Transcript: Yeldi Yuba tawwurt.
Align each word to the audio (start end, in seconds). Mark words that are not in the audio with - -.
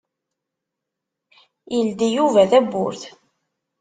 Yeldi 1.75 2.07
Yuba 2.15 2.41
tawwurt. 2.51 3.01